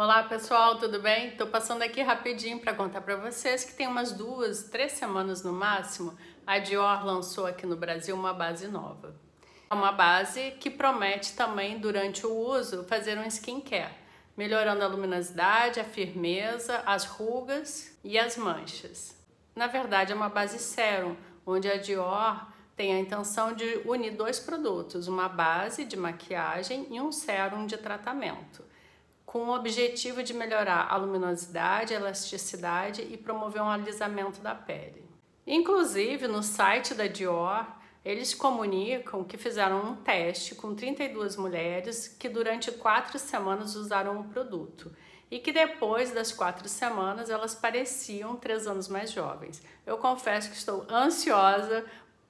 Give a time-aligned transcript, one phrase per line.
[0.00, 1.32] Olá pessoal, tudo bem?
[1.32, 5.52] Tô passando aqui rapidinho para contar para vocês que tem umas duas, três semanas no
[5.52, 9.16] máximo, a Dior lançou aqui no Brasil uma base nova.
[9.68, 13.92] É uma base que promete também durante o uso fazer um skincare,
[14.36, 19.20] melhorando a luminosidade, a firmeza, as rugas e as manchas.
[19.52, 22.46] Na verdade é uma base sérum, onde a Dior
[22.76, 27.76] tem a intenção de unir dois produtos, uma base de maquiagem e um sérum de
[27.76, 28.62] tratamento
[29.28, 35.04] com o objetivo de melhorar a luminosidade, a elasticidade e promover um alisamento da pele.
[35.46, 37.66] Inclusive, no site da Dior,
[38.02, 44.24] eles comunicam que fizeram um teste com 32 mulheres que durante quatro semanas usaram o
[44.24, 44.90] produto
[45.30, 49.62] e que depois das quatro semanas elas pareciam três anos mais jovens.
[49.84, 51.84] Eu confesso que estou ansiosa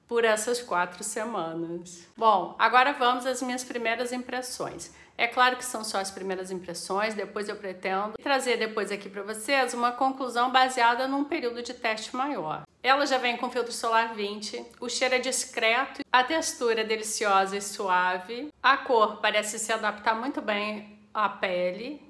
[0.09, 2.07] por essas quatro semanas.
[2.17, 4.91] Bom, agora vamos às minhas primeiras impressões.
[5.15, 9.21] É claro que são só as primeiras impressões, depois eu pretendo trazer depois aqui para
[9.21, 12.63] vocês uma conclusão baseada num período de teste maior.
[12.81, 17.55] Ela já vem com filtro solar 20, o cheiro é discreto, a textura é deliciosa
[17.55, 22.01] e suave, a cor parece se adaptar muito bem à pele.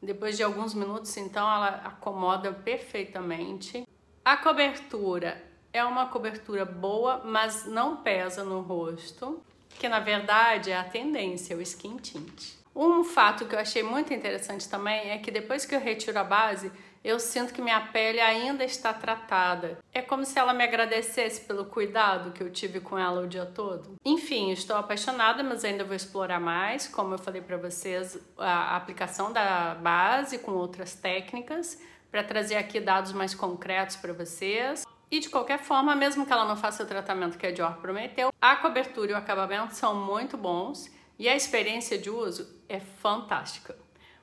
[0.00, 3.86] Depois de alguns minutos, então, ela acomoda perfeitamente.
[4.24, 9.42] A cobertura é uma cobertura boa, mas não pesa no rosto,
[9.78, 12.54] que na verdade é a tendência, o skin tint.
[12.74, 16.24] Um fato que eu achei muito interessante também é que depois que eu retiro a
[16.24, 16.72] base,
[17.04, 19.78] eu sinto que minha pele ainda está tratada.
[19.92, 23.44] É como se ela me agradecesse pelo cuidado que eu tive com ela o dia
[23.44, 23.96] todo.
[24.04, 29.32] Enfim, estou apaixonada, mas ainda vou explorar mais, como eu falei para vocês, a aplicação
[29.32, 31.78] da base com outras técnicas
[32.10, 34.84] para trazer aqui dados mais concretos para vocês.
[35.12, 38.32] E de qualquer forma, mesmo que ela não faça o tratamento que a Dior prometeu,
[38.40, 43.76] a cobertura e o acabamento são muito bons e a experiência de uso é fantástica.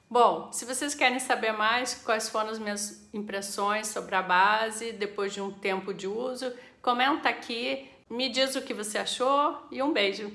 [0.09, 5.31] Bom, se vocês querem saber mais quais foram as minhas impressões sobre a base depois
[5.31, 6.51] de um tempo de uso,
[6.81, 10.27] comenta aqui, me diz o que você achou e um beijo!